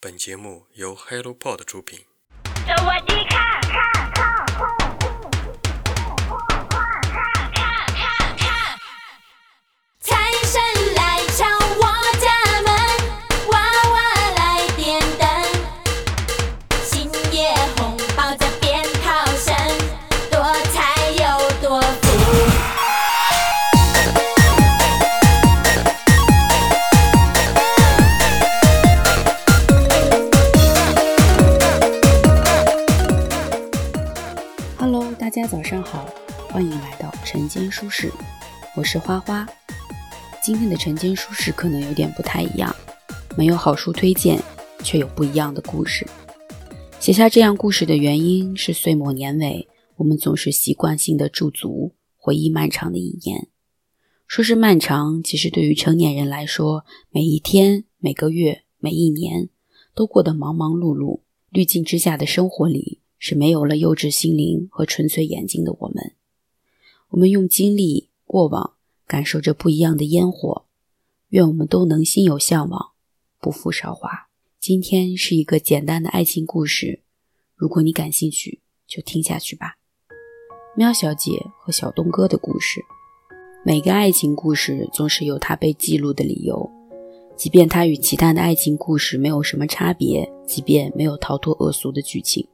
[0.00, 2.04] 本节目由 HelloPod 出品。
[35.78, 36.12] 上好，
[36.50, 38.10] 欢迎来到晨间书室，
[38.74, 39.48] 我是花花。
[40.42, 42.74] 今天的晨间书室可能有点不太一样，
[43.36, 44.42] 没有好书推荐，
[44.82, 46.04] 却有不一样的故事。
[46.98, 53.46] 写下这样故事的原因是岁末年尾，我们总是习惯性的驻足，回忆漫长的一年。
[54.26, 59.48] 说是漫长，其实对于成年人来说，每一天、每个月、每一年
[59.94, 63.00] 都过得忙忙碌碌，滤镜之下的生活里。
[63.18, 66.14] 是没有了幼稚心灵和纯粹眼睛的我们。
[67.10, 68.74] 我们用经历过往，
[69.06, 70.64] 感受着不一样的烟火。
[71.30, 72.92] 愿我们都能心有向往，
[73.40, 74.28] 不负韶华。
[74.58, 77.00] 今天是一个简单的爱情故事，
[77.54, 79.76] 如果你感兴趣，就听下去吧。
[80.76, 82.80] 喵小姐和小东哥的故事。
[83.64, 86.70] 每个爱情故事总是有它被记录的理由，
[87.36, 92.46] 即便它与其他的爱情故事没有什么差别，即便没有逃脱恶俗的剧情。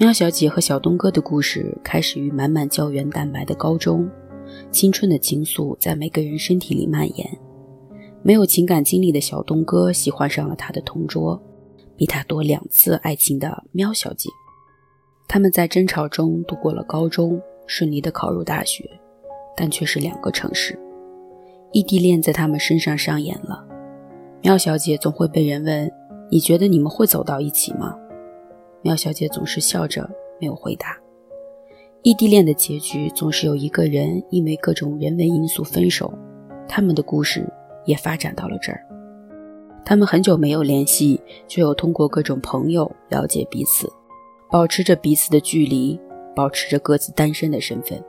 [0.00, 4.08] 喵小姐和小东哥的故事开始于满满胶原蛋白的高中，
[4.70, 7.28] 青春的情愫在每个人身体里蔓延。
[8.22, 11.42] 没有情感经历的小东哥喜欢上了他的同桌，
[11.96, 14.30] 比他多两次爱情的喵小姐。
[15.26, 18.88] 他们在争吵中度过了高中，顺利的考入大学，
[19.56, 20.78] 但却是两个城市。
[21.72, 23.66] 异地恋在他们身上上演了。
[24.42, 25.90] 喵小姐总会被人问
[26.30, 27.96] ：“你觉得你们会走到一起吗？”
[28.88, 30.08] 喵小姐总是笑着，
[30.40, 30.98] 没有回答。
[32.00, 36.10] 异地恋的结局总是有一个人因为各种人为因素分手，
[36.66, 37.46] 他们的故事
[37.84, 38.80] 也发展到了这儿。
[39.84, 43.92] 他们很久没有联系，却又通过各种朋友了解彼此，
[44.50, 46.00] 保持着彼此的距离，
[46.34, 48.02] 保持着各自单身的身份。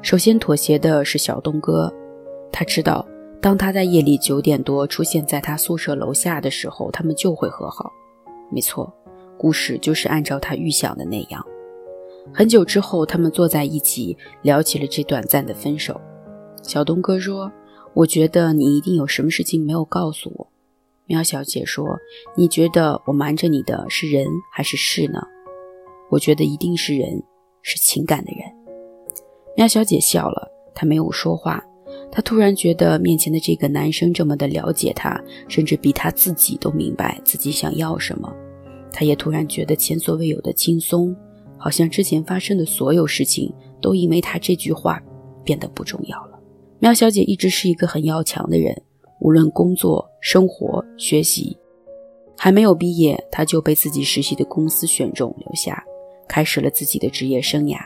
[0.00, 1.92] 首先妥协的是小东哥，
[2.50, 3.06] 他知道，
[3.38, 7.92] 当他在夜里九点多出现在他宿舍楼下的时候，他们就会和好。
[8.50, 8.90] 没错。
[9.44, 11.44] 故事就是按照他预想的那样。
[12.32, 16.00] 很久之后，他们坐在一起聊起了这短暂的分手。
[16.62, 17.52] 小东哥说
[17.92, 20.48] ：“我觉得你一定有什么事情没有告诉我。”
[21.04, 21.86] 喵小姐说
[22.34, 25.20] ：“你觉得我瞒着你的是人还是事呢？”
[26.08, 27.22] 我觉得一定是人，
[27.60, 28.50] 是情感的人。
[29.58, 31.62] 喵小姐笑了，她没有说话。
[32.10, 38.34] 她突然觉得面前的这个男生这么的了解她，甚至比她自己都明白自己想要什么。
[38.96, 41.14] 他也突然觉得前所未有的轻松，
[41.58, 45.02] 好像之前发生的所有事情都因为他这句话
[45.42, 46.38] 变得不重要了。
[46.78, 48.80] 喵小姐一直是一个很要强的人，
[49.20, 51.58] 无论工作、生活、学习，
[52.38, 55.84] 还没有毕业，她就被自己实习的公司选中留下，
[56.28, 57.78] 开始了自己的职业生涯。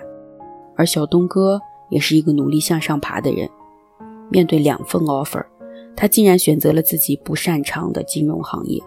[0.77, 1.59] 而小东哥
[1.89, 3.49] 也是一个努力向上爬的人，
[4.31, 5.43] 面对两份 offer，
[5.97, 8.79] 他竟然选择了自己不擅长的金融行业，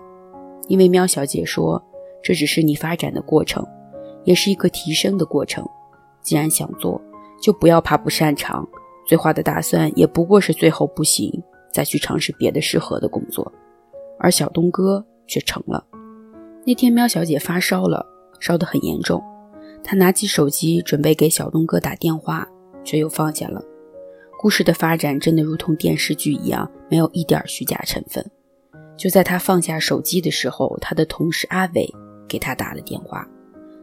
[0.68, 1.84] 因为喵小姐说。
[2.24, 3.66] 这只是你发展的过程，
[4.24, 5.68] 也是一个提升的过程。
[6.22, 7.02] 既然想做，
[7.42, 8.68] 就不要怕不擅长。
[9.08, 11.42] 最坏的打算也不过是最后不行，
[11.74, 13.52] 再去尝试别的适合的工作。
[14.20, 15.84] 而小东哥却成了。
[16.64, 18.06] 那天，喵小姐发烧了，
[18.40, 19.22] 烧得很严重。
[19.84, 22.48] 她拿起手机准备给小东哥打电话，
[22.84, 23.60] 却又放下了。
[24.40, 28.24] 故事的发展真的如同电视剧一样，没有一点虚假成分。
[28.96, 31.92] 就在她放下手机的时候，她的同事阿伟。
[32.32, 33.28] 给他打了电话，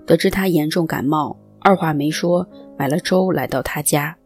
[0.06, 2.48] 得知他严重感冒，二话没说
[2.78, 4.16] 买了粥来到他家，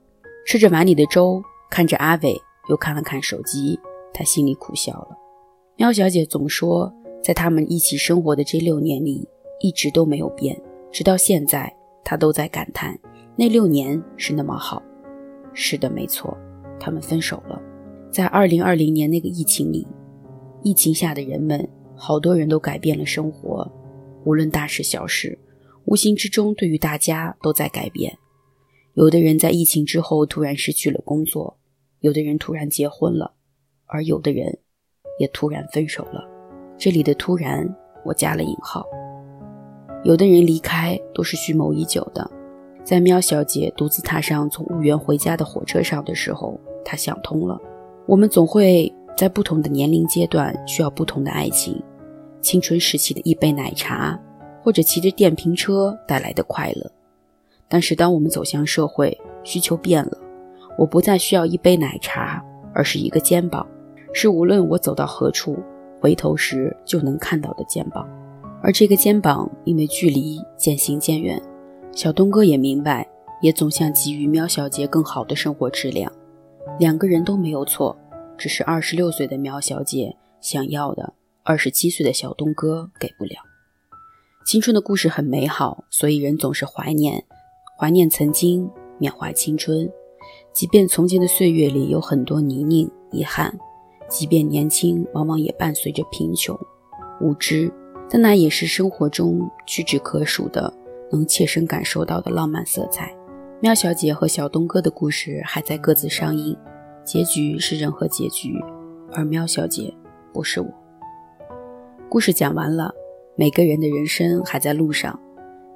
[0.46, 2.40] 吃着碗里的粥，看着阿伟，
[2.70, 3.80] 又看了看手机，
[4.14, 5.08] 他心里苦笑了。
[5.76, 9.28] 喵小姐总说，在他们一起生活的这六年里，
[9.60, 10.56] 一直都没有变，
[10.92, 12.96] 直到现在，她都在感叹
[13.34, 14.80] 那六年是那么好。
[15.52, 16.38] 是的，没错，
[16.78, 17.60] 他们分手了。
[18.12, 19.84] 在二零二零年那个疫情里，
[20.62, 23.68] 疫情下的人们，好多人都改变了生活。
[24.24, 25.38] 无论大事小事，
[25.84, 28.18] 无形之中对于大家都在改变。
[28.94, 31.58] 有的人在疫情之后突然失去了工作，
[32.00, 33.32] 有的人突然结婚了，
[33.86, 34.58] 而有的人
[35.18, 36.22] 也突然分手了。
[36.78, 37.68] 这里的“突然”
[38.04, 38.86] 我加了引号。
[40.04, 42.28] 有的人离开都是蓄谋已久的。
[42.84, 47.60] 在喵小姐独自踏上从婺源回家的火车上的时候，她想通了：
[48.06, 51.80] 我们总会在不同的年龄阶段需要不同的爱情。
[52.42, 54.20] 青春时期的一杯奶茶，
[54.62, 56.90] 或者骑着电瓶车带来的快乐。
[57.68, 60.18] 但是，当我们走向社会，需求变了，
[60.76, 62.44] 我不再需要一杯奶茶，
[62.74, 63.66] 而是一个肩膀，
[64.12, 65.56] 是无论我走到何处，
[66.00, 68.06] 回头时就能看到的肩膀。
[68.62, 71.40] 而这个肩膀，因为距离渐行渐远，
[71.92, 73.08] 小东哥也明白，
[73.40, 76.12] 也总想给予喵小姐更好的生活质量。
[76.78, 77.96] 两个人都没有错，
[78.36, 81.12] 只是二十六岁的喵小姐想要的，
[81.44, 83.32] 二十七岁的小东哥给不了。
[84.46, 87.24] 青春的故事很美好，所以人总是怀念，
[87.76, 89.90] 怀念曾经，缅怀青春。
[90.52, 93.58] 即便从前的岁月里有很多泥泞遗憾，
[94.08, 96.56] 即便年轻往往也伴随着贫穷、
[97.20, 97.72] 无知，
[98.08, 100.72] 但那也是生活中屈指可数的
[101.10, 103.12] 能切身感受到的浪漫色彩。
[103.60, 106.56] 喵小姐和小东哥的故事还在各自上映，
[107.04, 108.60] 结局是任何结局，
[109.12, 109.92] 而喵小姐
[110.32, 110.81] 不是我。
[112.12, 112.94] 故事讲完了，
[113.36, 115.18] 每个人的人生还在路上，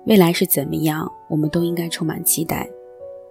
[0.04, 2.68] 未来是怎么样，我们都应该充满期待。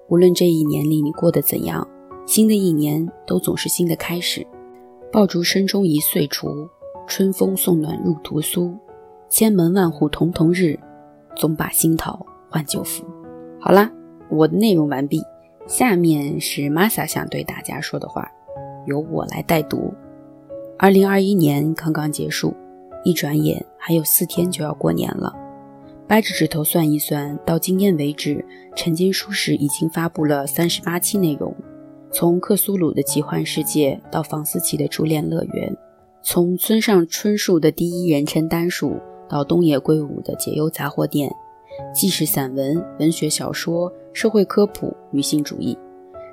[0.08, 1.88] 无论这一年里你过得怎样，
[2.26, 4.44] 新的一年都总是新的开始。
[5.12, 6.68] 爆竹声中一岁除，
[7.06, 8.76] 春风送暖入屠苏。
[9.30, 10.76] 千门万户曈曈日，
[11.36, 13.06] 总把新桃换旧符。
[13.60, 13.92] 好啦。
[14.30, 15.22] 我的内容完毕，
[15.68, 18.28] 下面是玛莎想对大家说的话，
[18.88, 19.94] 由我来代读。
[20.80, 22.52] 二零二一年刚刚结束，
[23.06, 25.34] 一转眼还有四天就要过年了。
[26.08, 31.56] 掰着指头算一算，到今天为止，晨间书室已经发布了三十八期内容，
[32.12, 35.76] 从克苏鲁的奇幻世界到房思琪的初恋乐园，
[36.22, 38.98] 从村上春树的第一人称单数
[39.30, 41.32] 到东野圭吾的解忧杂货店。
[41.94, 45.78] 既是散文、文学小说、社会科普、女性主义，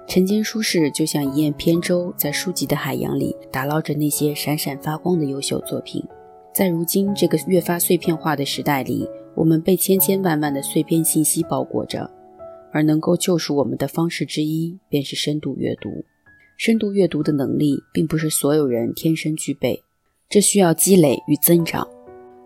[0.06, 6.04] 晨间书室就像一叶扁舟，在书籍的海洋里打捞着那些闪闪发光的优秀作品。
[6.52, 12.10] 在如今这个越发碎片化的时代里，我们被千千万万的碎片信息包裹着，
[12.70, 16.04] 而能够救赎我们的方式之一，便是深度阅读。
[16.58, 19.82] 深度阅读的能力，并不是所有人天生具备，
[20.28, 21.88] 这需要积累与增长。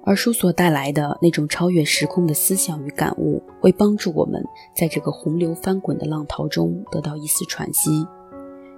[0.05, 4.41] 而书所带来的那种超越时空的思想与感悟，会帮助我们
[4.73, 8.07] 在这个洪流翻滚的浪涛中得到一丝喘息。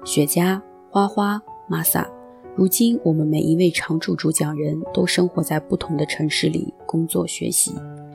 [0.05, 0.59] 雪茄、
[0.91, 1.39] 花花、
[1.69, 2.11] 玛萨，
[2.59, 7.73] 如今我们每一位常驻主讲人都生活在不同的城市里工作学习，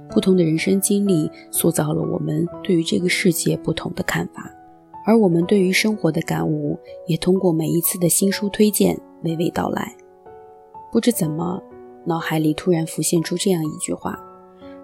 [0.09, 4.53] 不同的人生经历塑造了我们对于这个世界不同的看法，
[5.05, 9.95] 而我们对于生活的感悟也通过每一次的新书推荐娓娓道来。
[10.91, 11.63] 不知怎么。
[12.05, 14.19] 脑海里突然浮现出这样一句话：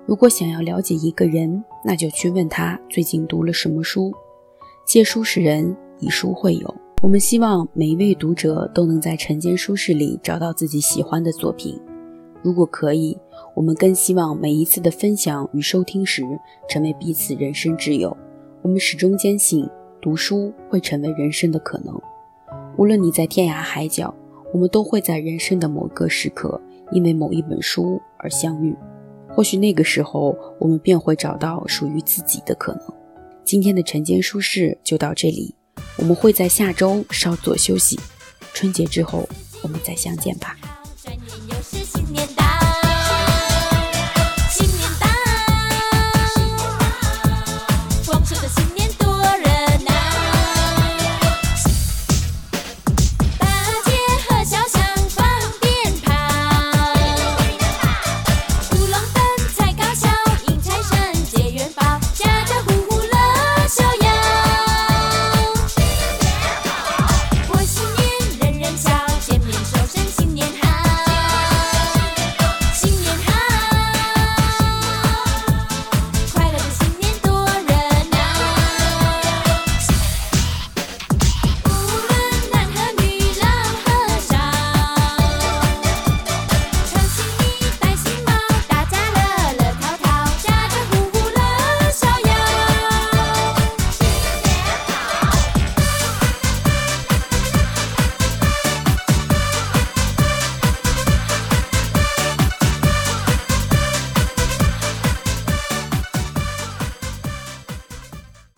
[0.05, 4.13] 如果想要了解一个人，那就去问他最近读了什么书。
[4.85, 6.75] 借书识人，以书会友。
[7.01, 11.79] 我们希望每一位读者都能在晨间书室里找到自己喜欢的作品。
[12.41, 13.17] 如果可以，
[13.55, 16.23] 我们更希望每一次的分享与收听时，
[16.67, 18.15] 成为彼此人生挚友。
[18.61, 19.65] 我们始终坚信，
[20.01, 21.97] 读书会成为人生的可能。
[22.77, 24.13] 无论你在天涯海角，
[24.53, 26.59] 我们都会在人生的某个时刻。
[26.91, 28.75] 因为某一本书而相遇，
[29.29, 32.81] 或许那个时候我们便会找到属于自己的可能。
[33.43, 35.53] 今天的晨间书室就到这里，
[35.99, 37.99] 我们会在下周稍作休息，
[38.53, 39.27] 春节之后
[39.61, 40.57] 我们再相见吧。